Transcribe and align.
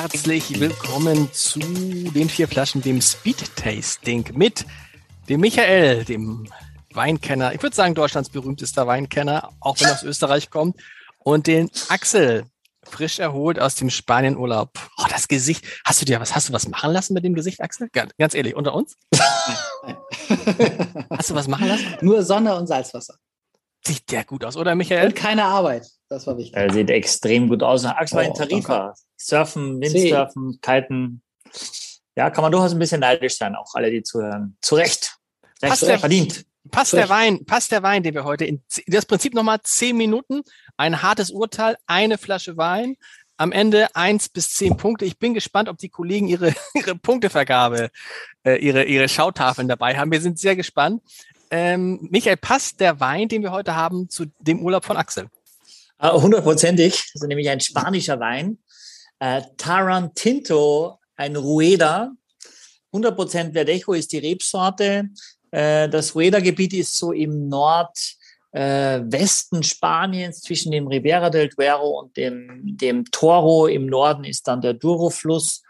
herzlich 0.00 0.58
willkommen 0.58 1.30
zu 1.30 1.60
den 1.60 2.30
vier 2.30 2.48
Flaschen, 2.48 2.80
dem 2.80 3.02
Speed 3.02 3.54
Tasting 3.54 4.26
mit 4.32 4.64
dem 5.28 5.42
Michael, 5.42 6.06
dem 6.06 6.48
Weinkenner, 6.94 7.52
ich 7.52 7.62
würde 7.62 7.76
sagen 7.76 7.94
Deutschlands 7.94 8.30
berühmtester 8.30 8.86
Weinkenner, 8.86 9.50
auch 9.60 9.78
wenn 9.78 9.88
er 9.88 9.92
aus 9.92 10.02
Österreich 10.04 10.48
kommt, 10.48 10.80
und 11.18 11.46
den 11.46 11.70
Axel, 11.90 12.44
frisch 12.82 13.18
erholt 13.18 13.60
aus 13.60 13.74
dem 13.74 13.90
Spanienurlaub. 13.90 14.70
Oh, 14.96 15.04
das 15.10 15.28
Gesicht. 15.28 15.66
Hast 15.84 16.00
du 16.00 16.06
dir 16.06 16.18
was, 16.18 16.34
hast 16.34 16.48
du 16.48 16.54
was 16.54 16.66
machen 16.66 16.92
lassen 16.92 17.12
mit 17.12 17.22
dem 17.22 17.34
Gesicht, 17.34 17.60
Axel? 17.60 17.90
Ganz, 17.92 18.12
ganz 18.18 18.32
ehrlich, 18.32 18.56
unter 18.56 18.72
uns? 18.72 18.96
hast 21.10 21.28
du 21.28 21.34
was 21.34 21.46
machen 21.46 21.68
lassen? 21.68 21.84
Nur 22.00 22.22
Sonne 22.22 22.56
und 22.56 22.66
Salzwasser. 22.68 23.16
Sieht 23.86 24.10
der 24.10 24.24
gut 24.24 24.46
aus, 24.46 24.56
oder 24.56 24.74
Michael? 24.74 25.08
Und 25.08 25.14
keine 25.14 25.44
Arbeit. 25.44 25.86
Das 26.10 26.26
war 26.26 26.36
wichtig. 26.36 26.56
Er 26.56 26.72
sieht 26.72 26.90
extrem 26.90 27.48
gut 27.48 27.62
aus. 27.62 27.84
Axel 27.84 28.16
war 28.16 28.24
in 28.24 28.34
Tarifa. 28.34 28.94
Surfen, 29.16 29.80
Windsurfen, 29.80 30.58
Kiten. 30.60 31.22
Ja, 32.16 32.30
kann 32.30 32.42
man 32.42 32.50
durchaus 32.50 32.72
ein 32.72 32.78
bisschen 32.80 33.00
neidisch 33.00 33.36
sein, 33.38 33.54
auch 33.54 33.72
alle, 33.74 33.90
die 33.90 34.02
zuhören. 34.02 34.56
Zu 34.60 34.74
Recht. 34.74 35.16
Recht 35.62 35.70
Passt 35.70 35.82
der- 35.82 35.98
verdient. 35.98 36.44
Passt 36.70 36.92
der 36.92 37.08
Wein, 37.08 37.46
passt 37.46 37.72
der 37.72 37.82
Wein, 37.82 38.02
den 38.02 38.12
wir 38.12 38.24
heute 38.24 38.44
in 38.44 38.62
das 38.86 39.06
Prinzip 39.06 39.32
nochmal 39.34 39.60
zehn 39.62 39.96
Minuten, 39.96 40.42
ein 40.76 41.00
hartes 41.00 41.30
Urteil, 41.30 41.76
eine 41.86 42.18
Flasche 42.18 42.58
Wein, 42.58 42.96
am 43.38 43.50
Ende 43.50 43.88
eins 43.96 44.28
bis 44.28 44.50
zehn 44.54 44.76
Punkte. 44.76 45.06
Ich 45.06 45.18
bin 45.18 45.32
gespannt, 45.32 45.70
ob 45.70 45.78
die 45.78 45.88
Kollegen 45.88 46.28
ihre, 46.28 46.52
ihre 46.74 46.96
Punktevergabe, 46.96 47.90
äh, 48.44 48.56
ihre, 48.56 48.84
ihre 48.84 49.08
Schautafeln 49.08 49.68
dabei 49.68 49.96
haben. 49.96 50.12
Wir 50.12 50.20
sind 50.20 50.38
sehr 50.38 50.54
gespannt. 50.54 51.02
Ähm, 51.50 52.06
Michael, 52.10 52.36
passt 52.36 52.78
der 52.80 53.00
Wein, 53.00 53.28
den 53.28 53.42
wir 53.42 53.52
heute 53.52 53.74
haben, 53.74 54.10
zu 54.10 54.26
dem 54.40 54.60
Urlaub 54.60 54.84
von 54.84 54.96
Axel? 54.98 55.28
Ah, 56.02 56.18
Hundertprozentig. 56.18 56.94
Ist 57.12 57.22
nämlich 57.26 57.50
ein 57.50 57.60
spanischer 57.60 58.18
Wein. 58.20 58.56
Äh, 59.18 59.42
Tarantinto, 59.58 60.98
ein 61.14 61.36
Rueda. 61.36 62.12
100% 62.90 63.52
Verdejo 63.52 63.92
ist 63.92 64.10
die 64.10 64.18
Rebsorte. 64.18 65.10
Äh, 65.50 65.90
das 65.90 66.14
Rueda-Gebiet 66.14 66.72
ist 66.72 66.96
so 66.96 67.12
im 67.12 67.48
Nordwesten 67.48 68.16
äh, 68.52 69.00
Westen 69.12 69.62
Spaniens 69.62 70.40
zwischen 70.40 70.72
dem 70.72 70.86
Ribera 70.86 71.28
del 71.28 71.50
Duero 71.50 72.00
und 72.00 72.16
dem, 72.16 72.62
dem 72.64 73.04
Toro. 73.10 73.66
Im 73.66 73.84
Norden 73.84 74.24
ist 74.24 74.48
dann 74.48 74.62
der 74.62 74.72
Douro-Fluss. 74.72 75.62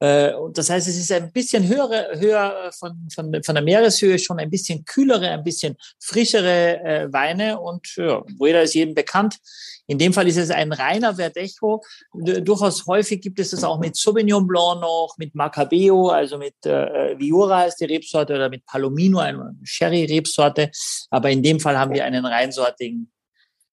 Äh, 0.00 0.32
und 0.34 0.56
das 0.56 0.70
heißt, 0.70 0.86
es 0.86 0.96
ist 0.96 1.10
ein 1.10 1.32
bisschen 1.32 1.66
höhere, 1.66 2.18
höher 2.18 2.70
von, 2.78 3.08
von, 3.12 3.42
von 3.42 3.54
der 3.54 3.64
Meereshöhe, 3.64 4.18
schon 4.18 4.38
ein 4.38 4.50
bisschen 4.50 4.84
kühlere, 4.84 5.28
ein 5.30 5.42
bisschen 5.42 5.76
frischere 5.98 6.80
äh, 6.84 7.12
Weine. 7.12 7.58
Und 7.60 7.96
ja, 7.96 8.22
Rueda 8.38 8.60
ist 8.60 8.74
jedem 8.74 8.94
bekannt. 8.94 9.38
In 9.86 9.98
dem 9.98 10.12
Fall 10.12 10.28
ist 10.28 10.36
es 10.36 10.50
ein 10.50 10.72
reiner 10.72 11.16
Verdejo. 11.16 11.82
Durchaus 12.12 12.86
häufig 12.86 13.22
gibt 13.22 13.40
es 13.40 13.50
das 13.50 13.64
auch 13.64 13.78
mit 13.78 13.96
Sauvignon 13.96 14.46
Blanc 14.46 14.82
noch, 14.82 15.14
mit 15.16 15.34
Macabeo, 15.34 16.10
also 16.10 16.36
mit 16.36 16.54
äh, 16.66 17.18
Viura 17.18 17.64
ist 17.64 17.76
die 17.76 17.86
Rebsorte 17.86 18.34
oder 18.34 18.50
mit 18.50 18.66
Palomino, 18.66 19.18
eine 19.18 19.56
Sherry-Rebsorte. 19.64 20.70
Aber 21.10 21.30
in 21.30 21.42
dem 21.42 21.58
Fall 21.58 21.78
haben 21.78 21.94
wir 21.94 22.04
einen 22.04 22.26
reinsortigen 22.26 23.10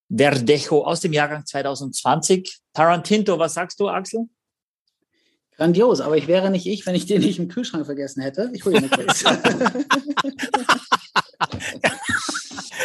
Verdejo 0.08 0.84
aus 0.84 1.00
dem 1.00 1.12
Jahrgang 1.12 1.44
2020. 1.44 2.60
Tarantinto, 2.72 3.38
was 3.38 3.54
sagst 3.54 3.78
du, 3.78 3.88
Axel? 3.88 4.26
Grandios, 5.56 6.00
aber 6.00 6.16
ich 6.16 6.28
wäre 6.28 6.50
nicht 6.50 6.66
ich, 6.66 6.84
wenn 6.86 6.94
ich 6.94 7.06
den 7.06 7.22
nicht 7.22 7.38
im 7.38 7.48
Kühlschrank 7.48 7.86
vergessen 7.86 8.22
hätte. 8.22 8.50
Ich 8.52 8.64
hole 8.64 8.78
ihn 8.78 8.90
kurz. 8.90 9.24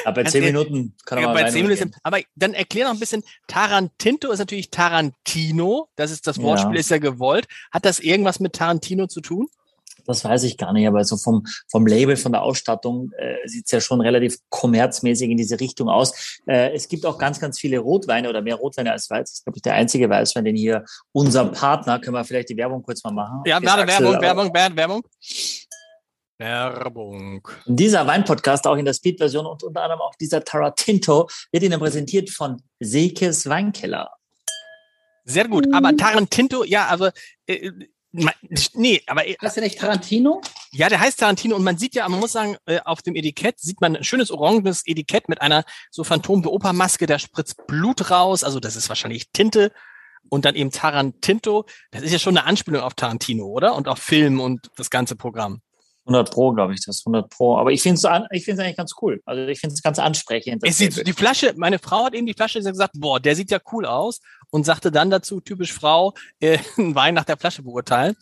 Aber 0.03 0.23
bei 0.23 0.29
zehn 0.29 0.43
Minuten 0.43 0.95
kann 1.05 1.19
er 1.19 1.21
Ja, 1.21 1.27
mal 1.27 1.43
bei 1.43 1.51
zehn 1.51 1.67
Minuten, 1.67 1.91
aber 2.03 2.19
dann 2.35 2.53
erklär 2.55 2.85
noch 2.85 2.93
ein 2.93 2.99
bisschen. 2.99 3.23
Tarantinto 3.47 4.31
ist 4.31 4.39
natürlich 4.39 4.71
Tarantino. 4.71 5.89
Das 5.95 6.09
ist 6.11 6.25
das 6.25 6.41
Wortspiel, 6.41 6.73
Ja. 6.73 6.79
ist 6.79 6.89
ja 6.89 6.97
gewollt. 6.97 7.47
Hat 7.71 7.85
das 7.85 7.99
irgendwas 7.99 8.39
mit 8.39 8.53
Tarantino 8.53 9.05
zu 9.07 9.21
tun? 9.21 9.47
Das 10.11 10.25
weiß 10.25 10.43
ich 10.43 10.57
gar 10.57 10.73
nicht, 10.73 10.87
aber 10.87 11.03
so 11.05 11.17
vom, 11.17 11.45
vom 11.69 11.87
Label, 11.87 12.17
von 12.17 12.33
der 12.33 12.43
Ausstattung 12.43 13.11
äh, 13.17 13.35
sieht 13.47 13.65
es 13.65 13.71
ja 13.71 13.81
schon 13.81 14.01
relativ 14.01 14.37
kommerzmäßig 14.49 15.29
in 15.29 15.37
diese 15.37 15.59
Richtung 15.59 15.89
aus. 15.89 16.39
Äh, 16.45 16.73
es 16.73 16.87
gibt 16.89 17.05
auch 17.05 17.17
ganz, 17.17 17.39
ganz 17.39 17.59
viele 17.59 17.79
Rotweine 17.79 18.29
oder 18.29 18.41
mehr 18.41 18.55
Rotweine 18.55 18.91
als 18.91 19.09
Weiß. 19.09 19.21
Das 19.21 19.31
ist, 19.31 19.45
glaube 19.45 19.57
ich, 19.57 19.61
der 19.61 19.73
einzige 19.73 20.09
Weißwein, 20.09 20.45
den 20.45 20.55
hier 20.55 20.83
unser 21.13 21.45
Partner, 21.45 21.99
können 21.99 22.15
wir 22.15 22.25
vielleicht 22.25 22.49
die 22.49 22.57
Werbung 22.57 22.83
kurz 22.83 23.03
mal 23.03 23.13
machen? 23.13 23.41
Ja, 23.45 23.57
Axel, 23.57 23.87
Werbung, 23.87 24.15
aber 24.15 24.21
Werbung, 24.21 24.51
Bernd, 24.51 24.75
Werbung. 24.75 25.03
Werbung. 26.37 27.47
Dieser 27.65 28.07
Weinpodcast 28.07 28.65
auch 28.67 28.75
in 28.75 28.85
der 28.85 28.93
Speed-Version 28.93 29.45
und 29.45 29.63
unter 29.63 29.83
anderem 29.83 30.01
auch 30.01 30.15
dieser 30.15 30.43
Taratinto 30.43 31.29
wird 31.51 31.63
Ihnen 31.63 31.79
präsentiert 31.79 32.29
von 32.29 32.61
Sekes 32.79 33.47
Weinkeller. 33.47 34.09
Sehr 35.23 35.47
gut. 35.47 35.67
Aber 35.71 35.95
Tarantinto, 35.95 36.63
ja, 36.63 36.87
also 36.87 37.09
äh, 37.45 37.71
nee, 38.73 39.01
aber 39.07 39.27
äh, 39.27 39.35
Heißt 39.41 39.55
der 39.55 39.63
nicht 39.63 39.79
Tarantino? 39.79 40.41
ja, 40.71 40.89
der 40.89 40.99
heißt 40.99 41.19
Tarantino 41.19 41.55
und 41.55 41.63
man 41.63 41.77
sieht 41.77 41.95
ja, 41.95 42.07
man 42.09 42.19
muss 42.19 42.33
sagen, 42.33 42.57
äh, 42.65 42.79
auf 42.83 43.01
dem 43.01 43.15
Etikett 43.15 43.59
sieht 43.59 43.81
man 43.81 43.95
ein 43.95 44.03
schönes 44.03 44.31
orangenes 44.31 44.83
Etikett 44.85 45.29
mit 45.29 45.41
einer 45.41 45.63
so 45.89 46.03
Phantom-Oper-Maske, 46.03 47.05
da 47.05 47.19
spritzt 47.19 47.67
Blut 47.67 48.11
raus, 48.11 48.43
also 48.43 48.59
das 48.59 48.75
ist 48.75 48.89
wahrscheinlich 48.89 49.31
Tinte 49.31 49.71
und 50.29 50.45
dann 50.45 50.55
eben 50.55 50.71
Tarantinto. 50.71 51.65
Das 51.91 52.03
ist 52.03 52.11
ja 52.11 52.19
schon 52.19 52.37
eine 52.37 52.47
Anspielung 52.47 52.81
auf 52.81 52.93
Tarantino, 52.93 53.45
oder? 53.45 53.75
Und 53.75 53.87
auf 53.87 53.99
Film 53.99 54.39
und 54.39 54.69
das 54.77 54.89
ganze 54.89 55.15
Programm. 55.15 55.61
100 56.05 56.31
Pro, 56.31 56.51
glaube 56.51 56.73
ich, 56.73 56.83
das 56.83 57.03
100 57.05 57.29
Pro. 57.29 57.57
Aber 57.57 57.71
ich 57.71 57.81
finde 57.81 57.95
es 57.95 58.21
ich 58.31 58.43
find's 58.43 58.59
eigentlich 58.59 58.77
ganz 58.77 58.93
cool. 59.01 59.21
Also 59.25 59.45
ich 59.47 59.59
finde 59.59 59.75
es 59.75 59.83
ganz 59.83 59.99
ansprechend. 59.99 60.63
das 60.63 60.71
Es 60.71 60.77
sieht, 60.77 61.07
die 61.07 61.13
Flasche, 61.13 61.53
meine 61.57 61.79
Frau 61.79 62.05
hat 62.05 62.15
eben 62.15 62.25
die 62.25 62.33
Flasche 62.33 62.61
gesagt, 62.61 62.93
boah, 62.97 63.19
der 63.19 63.35
sieht 63.35 63.51
ja 63.51 63.59
cool 63.71 63.85
aus 63.85 64.19
und 64.51 64.65
sagte 64.65 64.91
dann 64.91 65.09
dazu, 65.09 65.41
typisch 65.41 65.73
Frau, 65.73 66.13
äh, 66.39 66.59
Wein 66.77 67.15
nach 67.15 67.25
der 67.25 67.37
Flasche 67.37 67.63
beurteilen. 67.63 68.15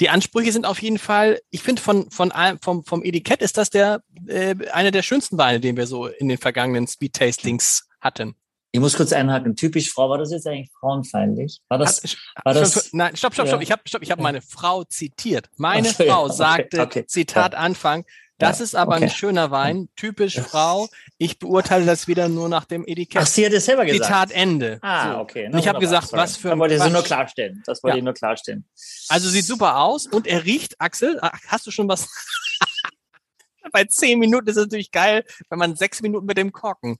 Die 0.00 0.08
Ansprüche 0.08 0.52
sind 0.52 0.66
auf 0.66 0.80
jeden 0.80 0.98
Fall, 0.98 1.40
ich 1.50 1.62
finde 1.62 1.80
von, 1.82 2.10
von 2.10 2.32
vom, 2.62 2.84
vom 2.84 3.02
Etikett 3.02 3.42
ist 3.42 3.58
das 3.58 3.70
der 3.70 4.02
äh, 4.26 4.54
einer 4.72 4.90
der 4.90 5.02
schönsten 5.02 5.36
Weine, 5.38 5.60
den 5.60 5.76
wir 5.76 5.86
so 5.86 6.06
in 6.06 6.28
den 6.28 6.38
vergangenen 6.38 6.86
Speed 6.86 7.14
Tastings 7.14 7.86
hatten. 8.00 8.34
Ich 8.72 8.80
muss 8.80 8.96
kurz 8.96 9.12
einhaken. 9.12 9.56
Typisch 9.56 9.90
Frau, 9.90 10.08
war 10.08 10.18
das 10.18 10.30
jetzt 10.30 10.46
eigentlich 10.46 10.70
frauenfeindlich? 10.78 11.60
War 11.68 11.78
das? 11.78 12.02
War 12.44 12.54
das- 12.54 12.72
stopp, 12.72 12.84
nein, 12.92 13.16
stopp, 13.16 13.34
stopp, 13.34 13.48
stopp. 13.48 13.60
Ja. 13.60 13.62
Ich 13.62 13.72
habe 13.72 13.82
stopp, 13.84 14.02
ich 14.02 14.10
hab 14.10 14.20
meine 14.20 14.40
Frau 14.40 14.84
zitiert. 14.84 15.50
Meine 15.56 15.88
ja, 15.88 15.92
Frau 15.92 16.24
okay, 16.26 16.32
sagte, 16.34 16.80
okay. 16.80 17.06
Zitat 17.06 17.54
Anfang, 17.54 18.04
das 18.40 18.58
Ja, 18.58 18.64
ist 18.64 18.74
aber 18.74 18.94
ein 18.96 19.04
okay. 19.04 19.12
schöner 19.14 19.50
Wein, 19.50 19.88
typisch 19.96 20.40
Frau. 20.40 20.88
Ich 21.18 21.38
beurteile 21.38 21.86
das 21.86 22.08
wieder 22.08 22.28
nur 22.28 22.48
nach 22.48 22.64
dem 22.64 22.84
Etikett. 22.86 23.22
Ach, 23.22 23.26
sie 23.26 23.46
hat 23.46 23.52
es 23.52 23.66
selber 23.66 23.84
gesagt. 23.84 24.04
Zitat 24.04 24.30
Ende. 24.32 24.78
Ah, 24.82 25.12
So. 25.12 25.18
okay. 25.20 25.46
Und 25.52 25.58
ich 25.58 25.68
habe 25.68 25.78
gesagt, 25.78 26.08
sorry. 26.08 26.22
was 26.22 26.36
für 26.36 26.48
Da 26.50 26.58
wollte 26.58 26.74
ich 26.74 26.84
nur 26.92 27.02
klarstellen. 27.04 27.62
Das 27.66 27.82
wollte 27.82 27.96
Ja. 27.96 27.98
ich 27.98 28.04
nur 28.04 28.14
klarstellen. 28.14 28.64
Also 29.08 29.28
sieht 29.28 29.44
super 29.46 29.78
aus 29.78 30.06
und 30.06 30.26
er 30.26 30.44
riecht, 30.44 30.80
Axel, 30.80 31.18
ach, 31.22 31.38
hast 31.46 31.66
du 31.66 31.70
schon 31.70 31.88
was? 31.88 32.08
Bei 33.72 33.84
zehn 33.84 34.18
Minuten 34.18 34.48
ist 34.48 34.56
es 34.56 34.64
natürlich 34.64 34.90
geil, 34.90 35.24
wenn 35.48 35.58
man 35.58 35.76
sechs 35.76 36.02
Minuten 36.02 36.26
mit 36.26 36.36
dem 36.36 36.50
Korken. 36.50 36.98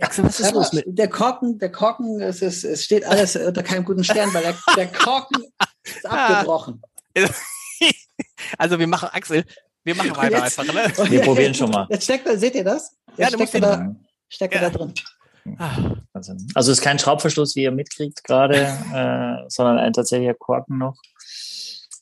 Axel, 0.00 0.24
was 0.24 0.38
ist 0.40 0.52
los 0.52 0.72
mit? 0.72 0.84
Der 0.86 1.08
Korken, 1.08 1.58
der 1.58 1.72
Korken, 1.72 2.20
es, 2.20 2.40
ist, 2.42 2.64
es 2.64 2.84
steht 2.84 3.04
alles 3.04 3.36
unter 3.36 3.62
keinem 3.62 3.84
guten 3.84 4.04
Stern, 4.04 4.32
weil 4.32 4.42
der, 4.42 4.56
der 4.76 4.86
Korken 4.86 5.44
ist 5.82 6.06
Ah. 6.08 6.26
abgebrochen. 6.40 6.82
Also 8.58 8.78
wir 8.78 8.86
machen, 8.86 9.08
Axel, 9.12 9.44
wir 9.84 9.94
machen 9.94 10.16
weiter 10.16 10.44
jetzt- 10.44 10.58
einfach, 10.58 10.74
ne? 10.74 11.10
Wir 11.10 11.20
probieren 11.22 11.54
schon 11.54 11.70
mal. 11.70 11.86
Jetzt 11.90 12.04
steckt 12.04 12.26
da, 12.26 12.36
seht 12.36 12.54
ihr 12.54 12.64
das? 12.64 12.96
Ja, 13.16 13.28
Jetzt 13.28 13.38
musst 13.38 13.50
steckt 13.50 13.64
er 13.64 13.76
den- 13.76 13.94
da, 13.94 14.00
steckt 14.28 14.54
er 14.54 14.62
Ja. 14.62 14.70
da 14.70 14.78
drin. 14.78 14.94
Ah, 15.58 15.94
Also 16.12 16.32
also 16.54 16.72
es 16.72 16.78
ist 16.78 16.84
kein 16.84 16.98
Schraubverschluss, 16.98 17.56
wie 17.56 17.62
ihr 17.62 17.70
mitkriegt 17.70 18.22
gerade, 18.24 18.56
äh, 19.44 19.48
sondern 19.48 19.78
ein 19.78 19.92
tatsächlicher 19.92 20.34
Korken 20.34 20.78
noch. 20.78 20.96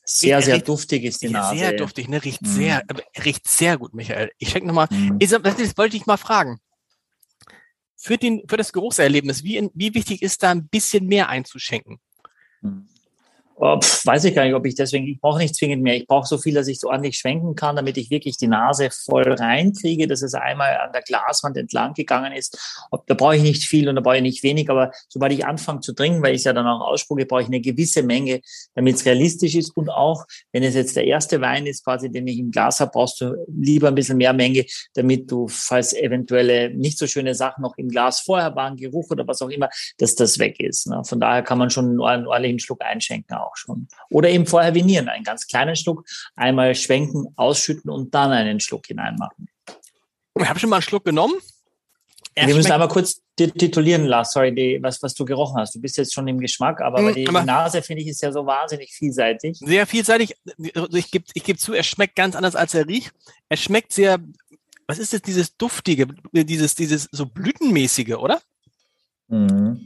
Sehr, 0.05 0.41
sehr 0.41 0.55
riecht- 0.55 0.67
duftig 0.67 1.03
ist 1.03 1.21
die 1.21 1.27
ja, 1.27 1.31
Nase. 1.33 1.57
sehr 1.59 1.73
duftig, 1.73 2.09
ne? 2.09 2.23
Riecht 2.23 2.41
Mm. 2.41 2.45
sehr, 2.47 2.83
aber 2.89 3.03
riecht 3.23 3.47
sehr 3.47 3.77
gut, 3.77 3.93
Michael. 3.93 4.31
Ich 4.39 4.49
schenke 4.49 4.67
nochmal. 4.67 4.87
Mhm. 4.89 5.19
Sag, 5.25 5.43
Das 5.43 5.55
das 5.55 5.77
wollte 5.77 5.95
ich 5.97 6.05
mal 6.07 6.17
fragen. 6.17 6.59
Für, 7.95 8.17
den, 8.17 8.43
für 8.49 8.57
das 8.57 8.73
Geruchserlebnis, 8.73 9.43
wie, 9.43 9.57
in, 9.57 9.69
wie 9.73 9.93
wichtig 9.93 10.21
ist 10.21 10.41
da 10.41 10.51
ein 10.51 10.67
bisschen 10.67 11.05
mehr 11.07 11.29
einzuschenken? 11.29 11.99
Hm. 13.59 13.67
Oh, 13.67 13.79
pf, 13.79 14.05
weiß 14.05 14.23
ich 14.25 14.35
gar 14.35 14.45
nicht, 14.45 14.53
ob 14.53 14.65
ich 14.65 14.75
deswegen, 14.75 15.05
ich 15.07 15.19
brauche 15.19 15.39
nicht 15.39 15.53
zwingend 15.53 15.83
mehr. 15.83 15.95
Ich 15.95 16.07
brauche 16.07 16.25
so 16.25 16.37
viel, 16.37 16.53
dass 16.53 16.67
ich 16.67 16.79
so 16.79 16.89
ordentlich 16.89 17.17
schwenken 17.17 17.55
kann, 17.55 17.75
damit 17.75 17.97
ich 17.97 18.09
wirklich 18.09 18.37
die 18.37 18.47
Nase 18.47 18.89
voll 18.89 19.31
reinkriege, 19.31 20.07
dass 20.07 20.21
es 20.21 20.33
einmal 20.33 20.77
an 20.77 20.93
der 20.93 21.01
Glaswand 21.01 21.57
entlang 21.57 21.93
gegangen 21.93 22.31
ist. 22.31 22.57
Ob, 22.89 23.05
da 23.07 23.15
brauche 23.15 23.35
ich 23.35 23.41
nicht 23.41 23.65
viel 23.65 23.89
und 23.89 23.95
da 23.95 24.01
brauche 24.01 24.17
ich 24.17 24.21
nicht 24.21 24.43
wenig, 24.43 24.69
aber 24.69 24.91
sobald 25.09 25.33
ich 25.33 25.45
anfange 25.45 25.81
zu 25.81 25.93
trinken, 25.93 26.21
weil 26.21 26.33
ich 26.33 26.39
es 26.39 26.43
ja 26.45 26.53
dann 26.53 26.67
auch 26.67 26.81
ausspucke, 26.81 27.25
brauche 27.25 27.41
ich 27.41 27.47
eine 27.47 27.59
gewisse 27.59 28.01
Menge, 28.01 28.41
damit 28.75 28.95
es 28.95 29.05
realistisch 29.05 29.55
ist. 29.55 29.75
Und 29.75 29.89
auch, 29.89 30.25
wenn 30.53 30.63
es 30.63 30.75
jetzt 30.75 30.95
der 30.95 31.05
erste 31.05 31.41
Wein 31.41 31.65
ist, 31.65 31.83
quasi, 31.83 32.09
den 32.09 32.27
ich 32.27 32.39
im 32.39 32.51
Glas 32.51 32.79
habe, 32.79 32.91
brauchst 32.91 33.19
du 33.19 33.35
lieber 33.47 33.89
ein 33.89 33.95
bisschen 33.95 34.17
mehr 34.17 34.33
Menge, 34.33 34.65
damit 34.93 35.29
du, 35.29 35.47
falls 35.49 35.93
eventuelle 35.93 36.73
nicht 36.73 36.97
so 36.97 37.07
schöne 37.07 37.35
Sachen 37.35 37.61
noch 37.61 37.77
im 37.77 37.89
Glas 37.89 38.21
vorher 38.21 38.55
waren, 38.55 38.77
Geruch 38.77 39.09
oder 39.11 39.27
was 39.27 39.41
auch 39.41 39.49
immer, 39.49 39.69
dass 39.97 40.15
das 40.15 40.39
weg 40.39 40.59
ist. 40.59 40.87
Ne? 40.87 41.01
Von 41.03 41.19
daher 41.19 41.43
kann 41.43 41.57
man 41.57 41.69
schon 41.69 42.01
einen 42.01 42.25
ordentlichen 42.25 42.59
Schluck 42.59 42.81
einschenken 42.81 43.35
auch 43.35 43.48
schon. 43.57 43.87
Oder 44.09 44.29
eben 44.29 44.45
vorher 44.45 44.73
vinieren, 44.73 45.09
einen 45.09 45.23
ganz 45.23 45.47
kleinen 45.47 45.75
Schluck, 45.75 46.05
einmal 46.35 46.75
schwenken, 46.75 47.27
ausschütten 47.35 47.89
und 47.89 48.13
dann 48.13 48.31
einen 48.31 48.59
Schluck 48.59 48.87
hineinmachen. 48.87 49.49
Ich 50.39 50.47
habe 50.47 50.59
schon 50.59 50.69
mal 50.69 50.77
einen 50.77 50.83
Schluck 50.83 51.05
genommen. 51.05 51.35
Er 52.35 52.47
wir 52.47 52.55
müssen 52.55 52.71
einmal 52.71 52.87
kurz 52.87 53.21
titulieren, 53.35 54.05
Lars, 54.05 54.31
sorry, 54.31 54.53
die, 54.53 54.79
was, 54.81 55.01
was 55.01 55.13
du 55.13 55.25
gerochen 55.25 55.59
hast. 55.59 55.75
Du 55.75 55.81
bist 55.81 55.97
jetzt 55.97 56.13
schon 56.13 56.27
im 56.27 56.39
Geschmack, 56.39 56.81
aber, 56.81 57.01
mm, 57.01 57.13
die, 57.13 57.27
aber 57.27 57.43
Nase, 57.43 57.81
finde 57.81 58.03
ich, 58.03 58.09
ist 58.09 58.21
ja 58.21 58.31
so 58.31 58.45
wahnsinnig 58.45 58.93
vielseitig. 58.93 59.57
Sehr 59.59 59.85
vielseitig. 59.87 60.35
Ich 60.57 61.11
gebe 61.11 61.25
ich 61.33 61.43
geb 61.43 61.59
zu, 61.59 61.73
er 61.73 61.83
schmeckt 61.83 62.15
ganz 62.15 62.35
anders, 62.35 62.55
als 62.55 62.73
er 62.73 62.87
riecht. 62.87 63.11
Er 63.49 63.57
schmeckt 63.57 63.93
sehr, 63.93 64.19
was 64.87 64.99
ist 64.99 65.13
das, 65.13 65.21
dieses 65.21 65.57
Duftige, 65.57 66.07
dieses, 66.31 66.75
dieses 66.75 67.09
so 67.11 67.25
Blütenmäßige, 67.25 68.15
oder? 68.15 68.41
Mhm. 69.27 69.85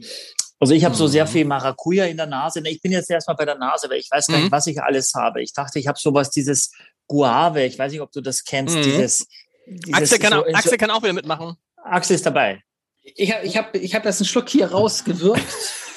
Also 0.64 0.72
ich 0.72 0.86
habe 0.86 0.94
so 0.94 1.06
sehr 1.06 1.26
mhm. 1.26 1.28
viel 1.28 1.44
Maracuja 1.44 2.06
in 2.06 2.16
der 2.16 2.24
Nase. 2.24 2.62
Ich 2.64 2.80
bin 2.80 2.90
jetzt 2.90 3.10
erstmal 3.10 3.36
bei 3.36 3.44
der 3.44 3.58
Nase, 3.58 3.90
weil 3.90 3.98
ich 3.98 4.10
weiß 4.10 4.28
gar 4.28 4.36
nicht, 4.36 4.46
mhm. 4.46 4.50
was 4.50 4.66
ich 4.66 4.80
alles 4.80 5.12
habe. 5.12 5.42
Ich 5.42 5.52
dachte, 5.52 5.78
ich 5.78 5.86
habe 5.86 5.98
sowas, 5.98 6.30
dieses 6.30 6.72
Guave. 7.06 7.66
Ich 7.66 7.78
weiß 7.78 7.92
nicht, 7.92 8.00
ob 8.00 8.10
du 8.12 8.22
das 8.22 8.44
kennst. 8.44 8.74
Mhm. 8.74 8.82
Dieses, 8.82 9.26
dieses, 9.66 9.92
Axel, 9.92 10.18
kann, 10.18 10.32
so, 10.32 10.38
auch, 10.38 10.54
Axel 10.54 10.78
kann 10.78 10.90
auch 10.90 11.02
wieder 11.02 11.12
mitmachen. 11.12 11.58
Axel 11.76 12.14
ist 12.14 12.24
dabei. 12.24 12.62
Ich 13.02 13.30
habe 13.30 13.44
ich 13.44 13.58
hab, 13.58 13.74
ich 13.74 13.94
hab 13.94 14.04
das 14.04 14.20
einen 14.20 14.26
Schluck 14.26 14.48
hier 14.48 14.70
rausgewirkt 14.70 15.44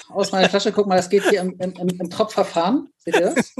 aus 0.10 0.34
meiner 0.34 0.50
Flasche. 0.50 0.74
Guck 0.74 0.86
mal, 0.86 0.98
das 0.98 1.10
geht 1.10 1.24
hier 1.30 1.40
im, 1.40 1.58
im, 1.60 1.88
im 1.88 2.10
Tropfverfahren. 2.10 2.90
Seht 2.98 3.16
ihr 3.16 3.22
das? 3.22 3.54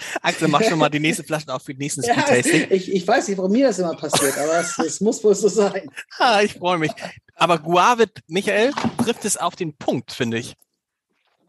Axel, 0.22 0.48
mach 0.48 0.62
schon 0.62 0.78
mal 0.78 0.88
die 0.88 1.00
nächste 1.00 1.24
Flasche 1.24 1.52
auf 1.52 1.62
für 1.62 1.74
die 1.74 1.82
nächste 1.82 2.06
ja, 2.06 2.14
Tasting. 2.14 2.66
Ich, 2.70 2.92
ich 2.92 3.06
weiß 3.06 3.28
nicht, 3.28 3.38
warum 3.38 3.52
mir 3.52 3.66
das 3.66 3.78
immer 3.78 3.94
passiert, 3.94 4.36
aber 4.38 4.60
es, 4.60 4.78
es 4.78 5.00
muss 5.00 5.22
wohl 5.24 5.34
so 5.34 5.48
sein. 5.48 5.90
Ah, 6.18 6.42
ich 6.42 6.54
freue 6.54 6.78
mich. 6.78 6.92
Aber 7.34 7.58
Guave, 7.58 8.06
Michael, 8.26 8.72
trifft 9.02 9.24
es 9.24 9.36
auf 9.36 9.56
den 9.56 9.76
Punkt, 9.76 10.12
finde 10.12 10.38
ich. 10.38 10.54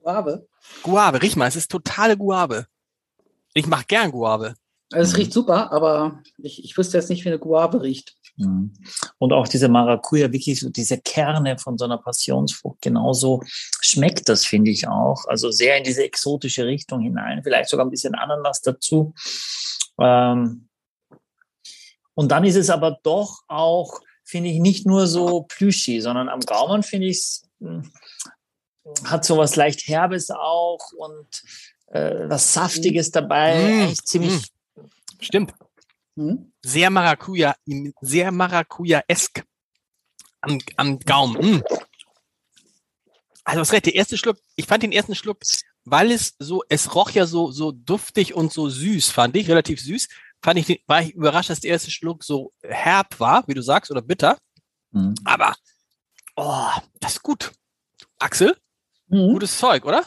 Guave? 0.01 0.47
Guave, 0.83 1.21
riech 1.21 1.35
mal, 1.35 1.47
es 1.47 1.55
ist 1.55 1.71
totale 1.71 2.17
Guave. 2.17 2.67
Ich 3.53 3.67
mache 3.67 3.85
gern 3.87 4.11
Guave. 4.11 4.55
Also 4.91 5.11
es 5.11 5.17
riecht 5.17 5.33
super, 5.33 5.71
aber 5.71 6.21
ich, 6.37 6.63
ich 6.63 6.77
wüsste 6.77 6.97
jetzt 6.97 7.09
nicht, 7.09 7.23
wie 7.25 7.29
eine 7.29 7.39
Guave 7.39 7.81
riecht. 7.81 8.15
Mhm. 8.37 8.73
Und 9.17 9.33
auch 9.33 9.47
diese 9.47 9.67
Maracuja, 9.67 10.31
wirklich 10.31 10.59
so 10.59 10.69
diese 10.69 10.99
Kerne 10.99 11.57
von 11.57 11.77
so 11.77 11.85
einer 11.85 11.97
Passionsfrucht, 11.97 12.81
genauso 12.81 13.41
schmeckt 13.81 14.29
das, 14.29 14.45
finde 14.45 14.71
ich 14.71 14.87
auch. 14.87 15.25
Also 15.27 15.51
sehr 15.51 15.77
in 15.77 15.83
diese 15.83 16.03
exotische 16.03 16.65
Richtung 16.65 17.01
hinein, 17.01 17.41
vielleicht 17.43 17.69
sogar 17.69 17.85
ein 17.85 17.91
bisschen 17.91 18.15
Ananas 18.15 18.61
dazu. 18.61 19.13
Ähm 19.99 20.67
und 22.13 22.29
dann 22.29 22.43
ist 22.43 22.55
es 22.55 22.69
aber 22.69 22.99
doch 23.03 23.41
auch, 23.47 23.99
finde 24.23 24.49
ich, 24.49 24.59
nicht 24.59 24.85
nur 24.85 25.07
so 25.07 25.43
plüschi, 25.43 26.01
sondern 26.01 26.29
am 26.29 26.41
Gaumen 26.41 26.83
finde 26.83 27.07
ich 27.07 27.17
es, 27.17 27.49
hm, 27.59 27.91
hat 29.05 29.25
so 29.25 29.37
was 29.37 29.55
leicht 29.55 29.87
Herbes 29.87 30.29
auch 30.31 30.79
und 30.97 31.41
äh, 31.87 32.29
was 32.29 32.53
Saftiges 32.53 33.11
dabei. 33.11 33.55
Mm. 33.55 33.81
Eigentlich 33.81 34.03
ziemlich. 34.03 34.51
Mm. 34.75 34.81
Stimmt. 35.19 35.53
Hm? 36.15 36.51
Sehr 36.61 36.89
Maracuja, 36.89 37.55
sehr 38.01 38.31
Maracuja-esk 38.31 39.43
am, 40.41 40.59
am 40.75 40.99
Gaumen. 40.99 41.41
Hm. 41.41 41.63
Also 43.43 43.61
was 43.61 43.71
recht, 43.71 43.85
der 43.85 43.95
erste 43.95 44.17
Schluck, 44.17 44.37
ich 44.55 44.65
fand 44.65 44.83
den 44.83 44.91
ersten 44.91 45.15
Schluck, 45.15 45.39
weil 45.83 46.11
es 46.11 46.35
so, 46.37 46.63
es 46.69 46.93
roch 46.93 47.11
ja 47.11 47.25
so, 47.25 47.51
so 47.51 47.71
duftig 47.71 48.33
und 48.33 48.53
so 48.53 48.69
süß, 48.69 49.09
fand 49.09 49.35
ich, 49.35 49.49
relativ 49.49 49.81
süß, 49.81 50.09
fand 50.41 50.59
ich, 50.59 50.65
den, 50.67 50.77
war 50.87 51.01
ich 51.01 51.13
überrascht, 51.13 51.49
dass 51.49 51.59
der 51.59 51.71
erste 51.71 51.91
Schluck 51.91 52.23
so 52.23 52.53
herb 52.61 53.19
war, 53.19 53.47
wie 53.47 53.53
du 53.53 53.61
sagst, 53.61 53.89
oder 53.91 54.01
bitter. 54.01 54.37
Mhm. 54.91 55.15
Aber, 55.25 55.55
oh, 56.35 56.69
das 56.99 57.13
ist 57.13 57.23
gut. 57.23 57.51
Axel, 58.19 58.55
mhm. 59.07 59.33
gutes 59.33 59.57
Zeug, 59.57 59.85
oder? 59.85 60.05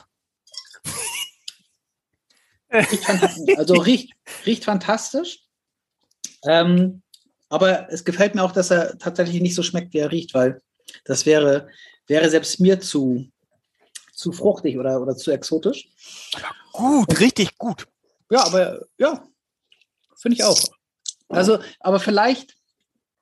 also 3.57 3.75
riecht, 3.75 4.15
riecht 4.47 4.65
fantastisch. 4.65 5.44
Ähm, 6.47 7.03
aber 7.49 7.93
es 7.93 8.05
gefällt 8.05 8.35
mir 8.35 8.43
auch, 8.43 8.53
dass 8.53 8.71
er 8.71 8.99
tatsächlich 8.99 9.41
nicht 9.41 9.55
so 9.55 9.63
schmeckt, 9.63 9.95
wie 9.95 9.99
er 9.99 10.11
riecht, 10.11 10.35
weil 10.35 10.61
das 11.05 11.27
wäre, 11.27 11.69
wäre 12.07 12.29
selbst 12.29 12.61
mir 12.61 12.81
zu, 12.81 13.27
zu 14.13 14.33
fruchtig 14.33 14.79
oder, 14.79 15.01
oder 15.01 15.17
zu 15.17 15.31
exotisch. 15.31 15.89
Gut, 16.73 17.21
richtig 17.21 17.57
gut. 17.59 17.87
Ja, 18.31 18.45
aber 18.45 18.81
ja, 18.99 19.27
finde 20.17 20.35
ich 20.35 20.45
auch. 20.45 20.59
Also, 21.29 21.59
aber 21.81 22.01
vielleicht, 22.01 22.57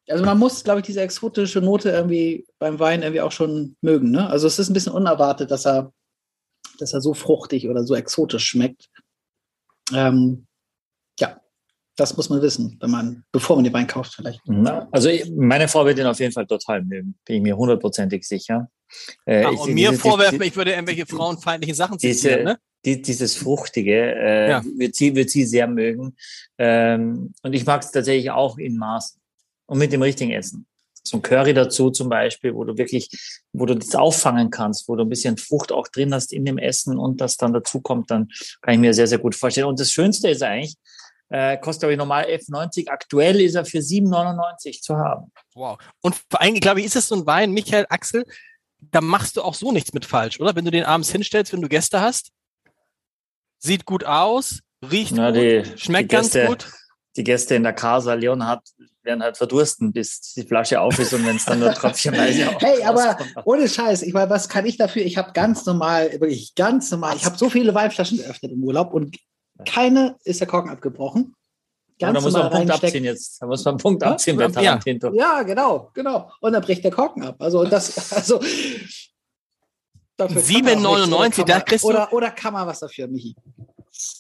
also 0.09 0.25
man 0.25 0.39
muss, 0.39 0.65
glaube 0.65 0.81
ich, 0.81 0.87
diese 0.87 1.01
exotische 1.01 1.61
Note 1.61 1.91
irgendwie 1.91 2.47
beim 2.59 2.79
Wein 2.79 3.03
irgendwie 3.03 3.21
auch 3.21 3.33
schon 3.33 3.77
mögen. 3.81 4.11
Ne? 4.11 4.29
Also 4.29 4.47
es 4.47 4.59
ist 4.59 4.71
ein 4.71 4.75
bisschen 4.75 4.93
unerwartet, 4.93 5.51
dass 5.51 5.67
er, 5.67 5.93
dass 6.79 6.93
er 6.93 7.01
so 7.01 7.15
fruchtig 7.15 7.69
oder 7.69 7.85
so 7.85 7.95
exotisch 7.95 8.47
schmeckt. 8.47 8.89
Ähm, 9.93 10.47
das 11.97 12.17
muss 12.17 12.31
man 12.31 12.41
wissen, 12.41 12.79
wenn 12.81 12.91
man, 12.91 13.25
bevor 13.33 13.56
man 13.56 13.65
den 13.65 13.73
Wein 13.73 13.87
kauft, 13.87 14.15
vielleicht. 14.15 14.41
Also 14.91 15.11
meine 15.37 15.69
Frau 15.69 15.85
wird 15.85 15.99
den 15.99 16.06
auf 16.06 16.19
jeden 16.21 16.33
Fall 16.33 16.47
total 16.47 16.83
mögen, 16.83 17.15
bin 17.25 17.37
ich 17.37 17.43
mir 17.43 17.56
hundertprozentig 17.56 18.27
sicher. 18.27 18.69
Äh, 19.25 19.44
Ach, 19.44 19.53
und 19.53 19.75
mir 19.75 19.91
diese, 19.91 20.00
vorwerfen, 20.00 20.39
die, 20.41 20.47
ich 20.47 20.56
würde 20.56 20.73
irgendwelche 20.73 21.06
frauenfeindlichen 21.06 21.75
Sachen 21.75 21.99
zitieren, 21.99 22.39
diese, 22.39 22.44
ne? 22.44 22.59
Die, 22.85 23.00
dieses 23.00 23.37
Fruchtige 23.37 24.15
äh, 24.15 24.50
ja. 24.50 24.62
wird, 24.77 24.94
sie, 24.97 25.15
wird 25.15 25.31
sie 25.31 25.44
sehr 25.44 25.67
mögen. 25.67 26.17
Ähm, 26.59 27.33
und 27.43 27.53
ich 27.53 27.65
mag 27.65 27.83
es 27.83 27.91
tatsächlich 27.91 28.31
auch 28.31 28.59
in 28.59 28.77
Maßen 28.77 29.21
und 29.67 29.79
mit 29.79 29.93
dem 29.93 30.03
richtigen 30.03 30.33
Essen. 30.33 30.67
So 31.05 31.19
ein 31.19 31.23
Curry 31.23 31.53
dazu 31.53 31.91
zum 31.91 32.09
Beispiel, 32.09 32.55
wo 32.55 32.65
du 32.65 32.77
wirklich, 32.77 33.09
wo 33.53 33.67
du 33.67 33.75
das 33.75 33.94
auffangen 33.94 34.50
kannst, 34.50 34.89
wo 34.89 34.97
du 34.97 35.03
ein 35.03 35.09
bisschen 35.09 35.37
Frucht 35.37 35.73
auch 35.73 35.89
drin 35.89 36.15
hast 36.15 36.33
in 36.33 36.44
dem 36.44 36.59
Essen 36.59 36.99
und 36.99 37.21
das 37.21 37.37
dann 37.37 37.53
dazu 37.53 37.81
kommt, 37.81 38.11
dann 38.11 38.29
kann 38.61 38.75
ich 38.75 38.81
mir 38.81 38.94
sehr, 38.94 39.06
sehr 39.06 39.19
gut 39.19 39.35
vorstellen. 39.35 39.67
Und 39.67 39.81
das 39.81 39.91
Schönste 39.91 40.29
ist 40.29 40.43
eigentlich, 40.43 40.77
äh, 41.32 41.56
kostet, 41.56 41.81
glaube 41.81 41.93
ich, 41.94 41.99
normal 41.99 42.26
11,90. 42.26 42.88
Aktuell 42.88 43.40
ist 43.40 43.55
er 43.55 43.64
für 43.64 43.79
7,99 43.79 44.82
zu 44.82 44.96
haben. 44.96 45.32
Wow. 45.55 45.79
Und 46.02 46.14
vor 46.31 46.40
allem, 46.43 46.55
glaube 46.56 46.81
ich, 46.81 46.87
ist 46.87 46.96
es 46.96 47.08
so 47.08 47.14
ein 47.17 47.26
Wein, 47.26 47.52
Michael 47.52 47.87
Axel, 47.88 48.25
da 48.79 49.00
machst 49.00 49.37
du 49.37 49.43
auch 49.43 49.55
so 49.55 49.73
nichts 49.73 49.94
mit 49.94 50.05
falsch, 50.05 50.40
oder? 50.40 50.55
Wenn 50.55 50.67
du 50.67 50.70
den 50.70 50.84
abends 50.84 51.11
hinstellst, 51.11 51.52
wenn 51.52 51.62
du 51.62 51.69
Gäste 51.69 52.00
hast. 52.00 52.32
Sieht 53.58 53.87
gut 53.87 54.05
aus, 54.05 54.61
riecht 54.90 55.12
Na, 55.14 55.31
die, 55.31 55.62
gut, 55.62 55.81
schmeckt 55.81 56.11
Gäste, 56.11 56.40
ganz 56.40 56.50
gut. 56.50 56.73
Die 57.17 57.25
Gäste 57.25 57.55
in 57.55 57.62
der 57.62 57.73
Casa 57.73 58.12
Leonhard 58.14 58.69
werden 59.02 59.23
halt 59.23 59.37
verdursten, 59.37 59.93
bis 59.93 60.34
die 60.34 60.43
Flasche 60.43 60.81
auf 60.81 60.99
ist 60.99 61.14
und 61.14 61.25
wenn 61.26 61.37
es 61.37 61.44
dann 61.44 61.61
nur 61.61 61.73
tröpfchenweise 61.73 62.50
Hey, 62.61 62.82
aber 62.82 63.17
ohne 63.44 63.69
Scheiß, 63.69 64.02
ich 64.02 64.12
meine, 64.12 64.29
was 64.31 64.49
kann 64.49 64.67
ich 64.67 64.76
dafür? 64.76 65.02
Ich 65.02 65.17
habe 65.17 65.32
ganz 65.32 65.64
normal, 65.64 66.12
wirklich 66.20 66.55
ganz 66.55 66.90
normal, 66.90 67.17
ich 67.17 67.25
habe 67.25 67.38
so 67.38 67.49
viele 67.49 67.75
Weinflaschen 67.75 68.19
geöffnet 68.19 68.52
im 68.52 68.62
Urlaub 68.64 68.93
und 68.93 69.17
keine 69.65 70.17
ist 70.25 70.41
der 70.41 70.47
Korken 70.47 70.71
abgebrochen. 70.71 71.35
Ganz 71.99 72.15
da 72.15 72.21
muss 72.21 72.33
man 72.33 72.43
einen 72.43 72.69
Punkt 72.69 72.71
abziehen 72.85 73.05
jetzt. 73.05 73.41
Da 73.41 73.47
muss 73.47 73.65
man 73.65 73.73
einen 73.73 73.81
Punkt 73.81 74.03
abziehen 74.03 74.37
bei 74.37 74.49
Tarantinto. 74.49 75.13
Ja. 75.15 75.39
ja, 75.39 75.43
genau, 75.43 75.91
genau. 75.95 76.31
Und 76.41 76.53
dann 76.53 76.63
bricht 76.63 76.83
der 76.85 76.91
Korken 76.91 77.23
ab. 77.23 77.37
Also 77.39 77.65
das, 77.65 78.13
also 78.17 78.41
7,99, 80.19 81.44
da 81.44 81.61
kriegst 81.61 81.85
du. 81.85 81.89
Oder, 81.89 82.13
oder 82.13 82.31
kann 82.31 82.53
man 82.53 82.67
was 82.67 82.81
dafür, 82.81 83.06
Michi? 83.09 83.35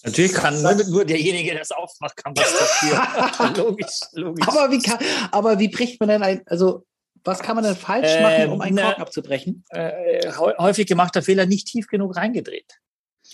Natürlich 0.04 0.32
kann 0.32 0.60
nur, 0.60 0.74
nur 0.74 1.04
derjenige, 1.04 1.52
der 1.52 1.62
es 1.62 1.72
aufmacht, 1.72 2.16
kann 2.16 2.34
was 2.36 2.58
dafür. 2.58 3.64
logisch, 3.64 4.00
logisch. 4.12 4.46
Aber 4.46 4.70
wie, 4.70 4.78
kann, 4.78 4.98
aber 5.30 5.58
wie 5.58 5.68
bricht 5.68 5.98
man 6.00 6.08
denn 6.08 6.22
ein, 6.22 6.42
also 6.46 6.84
was 7.24 7.38
kann 7.40 7.56
man 7.56 7.64
denn 7.64 7.76
falsch 7.76 8.20
machen, 8.20 8.50
um 8.50 8.60
einen 8.60 8.78
ähm, 8.78 8.84
Korken 8.84 9.02
abzubrechen? 9.02 9.64
Äh, 9.70 10.30
häufig 10.32 10.86
gemachter 10.86 11.22
Fehler, 11.22 11.46
nicht 11.46 11.68
tief 11.68 11.86
genug 11.86 12.16
reingedreht. 12.16 12.80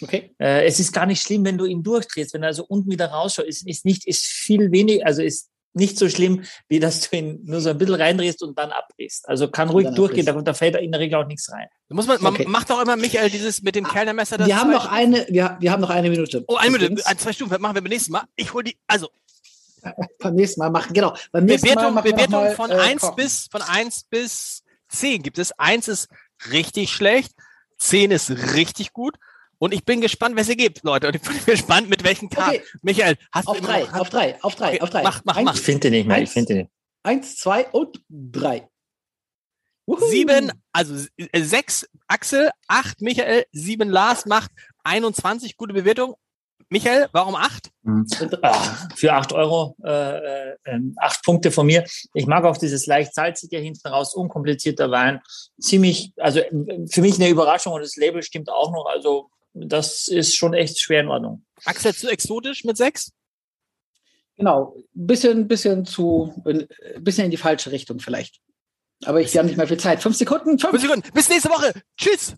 Okay. 0.03 0.35
Äh, 0.39 0.67
es 0.67 0.81
ist 0.81 0.93
gar 0.93 1.07
nicht 1.07 1.23
schlimm, 1.23 1.45
wenn 1.45 1.59
du 1.59 1.65
ihn 1.65 1.83
durchdrehst, 1.83 2.35
wenn 2.35 2.43
er 2.43 2.49
also 2.49 2.65
unten 2.65 2.91
wieder 2.91 3.07
rausschaut. 3.07 3.47
Ist, 3.47 3.67
ist 3.67 3.85
nicht, 3.85 4.07
ist 4.07 4.25
viel 4.25 4.71
weniger, 4.71 5.07
also 5.07 5.23
ist 5.23 5.51
nicht 5.75 5.99
so 5.99 6.09
schlimm, 6.09 6.45
wie 6.69 6.81
dass 6.81 7.09
du 7.09 7.17
ihn 7.17 7.41
nur 7.45 7.61
so 7.61 7.71
ein 7.71 7.79
bisschen 7.79 7.95
reindrehst 7.95 8.43
und 8.43 8.59
dann 8.59 8.71
abdrehst. 8.71 9.29
Also 9.29 9.49
kann 9.49 9.69
ruhig 9.69 9.89
durchgehen, 9.95 10.27
da, 10.27 10.33
da 10.33 10.55
fällt 10.55 10.77
in 10.77 10.91
der 10.91 11.01
Regel 11.01 11.17
auch 11.17 11.27
nichts 11.27 11.51
rein. 11.53 11.67
Da 11.89 11.95
muss 11.95 12.07
man, 12.07 12.21
man 12.23 12.35
okay. 12.35 12.47
macht 12.47 12.71
doch 12.71 12.83
immer, 12.83 12.97
Michael, 12.97 13.31
dieses 13.31 13.63
mit 13.63 13.75
dem 13.75 13.87
ah, 13.87 13.91
Kellnermesser. 13.91 14.45
Wir 14.45 14.59
haben 14.59 14.71
noch 14.71 14.87
eine, 14.87 15.27
wir, 15.29 15.57
wir 15.61 15.73
haben 15.73 15.81
noch 15.81 15.91
eine 15.91 16.11
Minute. 16.11 16.45
Oh, 16.49 16.57
eine 16.57 16.71
Minute, 16.71 17.07
ein, 17.07 17.19
zwei 17.19 17.33
Stunden, 17.33 17.61
machen 17.61 17.77
wir 17.77 17.83
beim 17.83 17.91
nächsten 17.91 18.13
Mal. 18.13 18.25
Ich 18.37 18.53
hole 18.53 18.65
die, 18.65 18.77
also. 18.87 19.09
beim 20.19 20.35
nächsten 20.35 20.61
Mal 20.61 20.71
machen, 20.71 20.93
genau. 20.93 21.15
Beim 21.33 21.45
nächsten 21.45 21.69
Bewertung, 21.69 21.95
Mal 21.95 22.01
Bewertung 22.03 22.43
mal, 22.45 22.55
von, 22.55 22.71
äh, 22.71 22.75
1 22.75 23.15
bis, 23.17 23.49
von 23.51 23.63
1 23.63 24.05
bis 24.05 24.63
10 24.89 25.23
gibt 25.23 25.39
es. 25.39 25.53
1 25.53 25.89
ist 25.89 26.09
richtig 26.51 26.91
schlecht, 26.93 27.33
10 27.79 28.11
ist 28.11 28.31
richtig 28.55 28.93
gut 28.93 29.17
und 29.59 29.75
ich 29.75 29.85
bin 29.85 30.01
gespannt, 30.01 30.37
was 30.37 30.49
ihr 30.49 30.57
gibt, 30.57 30.85
Leute. 30.85 31.09
Und 31.09 31.17
ich 31.17 31.23
bin 31.23 31.37
gespannt, 31.47 31.89
mit 31.89 32.05
welchen 32.05 32.29
Karten. 32.29 32.57
Okay. 32.57 32.79
Michael, 32.83 33.17
hast 33.33 33.49
auf 33.49 33.59
du 33.59 33.67
drei, 33.67 33.85
auf 33.93 34.09
drei, 34.09 34.43
auf 34.43 34.55
drei, 34.55 34.69
okay. 34.69 34.81
auf 34.81 34.91
drei. 34.91 35.03
Mach, 35.03 35.23
mach, 35.25 35.37
eins, 35.37 35.45
mach. 35.45 35.55
Ich 35.55 35.61
finde 35.61 35.91
nicht 35.91 36.07
mehr, 36.07 36.23
ich 36.23 36.31
finde 36.31 36.55
nicht. 36.55 36.71
Eins, 37.03 37.37
zwei 37.37 37.67
und 37.69 38.03
drei. 38.09 38.69
Uhu. 39.87 40.05
Sieben, 40.11 40.53
also 40.73 41.07
äh, 41.17 41.43
sechs 41.43 41.89
Axel, 42.09 42.51
acht 42.67 43.01
Michael, 43.01 43.47
sieben 43.53 43.89
Lars 43.89 44.27
macht 44.27 44.51
21 44.85 45.57
gute 45.57 45.73
Bewertung. 45.73 46.15
Michael, 46.71 47.09
warum 47.13 47.35
acht? 47.35 47.71
Mhm. 47.83 48.07
für 48.95 49.15
acht 49.15 49.33
Euro, 49.33 49.75
äh, 49.83 50.51
äh, 50.65 50.81
acht 50.99 51.25
Punkte 51.25 51.51
von 51.51 51.65
mir. 51.65 51.85
Ich 52.13 52.27
mag 52.27 52.45
auch 52.45 52.59
dieses 52.59 52.85
leicht 52.87 53.15
salzige 53.15 53.57
hinten 53.57 53.89
raus, 53.89 54.15
unkomplizierter 54.15 54.91
Wein. 54.91 55.23
Ziemlich, 55.59 56.13
also 56.19 56.41
für 56.91 57.01
mich 57.01 57.15
eine 57.15 57.31
Überraschung 57.31 57.73
und 57.73 57.81
das 57.81 57.97
Label 57.97 58.23
stimmt 58.23 58.51
auch 58.51 58.71
noch. 58.71 58.85
Also 58.85 59.31
das 59.67 60.09
ist 60.09 60.37
schon 60.37 60.55
echt 60.55 60.81
schwer 60.81 61.01
in 61.01 61.09
Ordnung. 61.09 61.45
Axel, 61.65 61.95
zu 61.95 62.09
exotisch 62.09 62.65
mit 62.65 62.77
sechs? 62.77 63.13
Genau, 64.37 64.77
ein 64.77 65.07
bisschen, 65.07 65.49
bisschen 65.49 65.85
zu, 65.85 66.33
bisschen 67.01 67.25
in 67.25 67.31
die 67.31 67.37
falsche 67.37 67.73
Richtung 67.73 67.99
vielleicht. 67.99 68.41
Aber 69.05 69.21
ich, 69.21 69.33
wir 69.33 69.41
haben 69.41 69.47
nicht 69.47 69.57
mehr 69.57 69.67
viel 69.67 69.79
Zeit. 69.79 70.03
Fünf 70.03 70.17
Sekunden. 70.17 70.59
Fünf 70.59 70.81
Sekunden. 70.81 71.09
Bis 71.13 71.29
nächste 71.29 71.51
Woche. 71.51 71.73
Tschüss. 71.97 72.35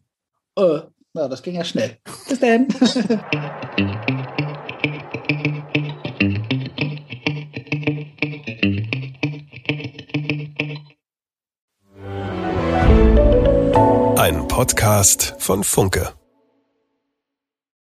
Äh, 0.57 0.81
ja, 1.15 1.29
das 1.29 1.43
ging 1.43 1.57
ja 1.57 1.65
schnell. 1.65 1.99
Bis 2.29 2.41
dann. 2.41 2.69
Ein 14.17 14.47
Podcast 14.49 15.35
von 15.39 15.65
Funke. 15.65 16.13